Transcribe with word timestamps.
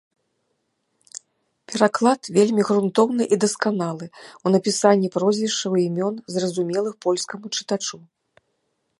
Пераклад 1.73 2.21
вельмі 2.37 2.61
грунтоўны 2.69 3.23
і 3.37 3.39
дасканалы 3.43 4.05
ў 4.07 4.47
напісанні 4.55 5.11
прозвішчаў 5.17 5.71
і 5.81 5.83
імён 5.89 6.15
зразумелых 6.37 6.97
польскаму 7.07 7.45
чытачу. 7.59 7.97